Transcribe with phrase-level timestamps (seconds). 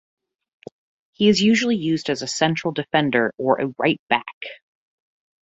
[1.11, 4.25] He is usually used as a central defender or a right back.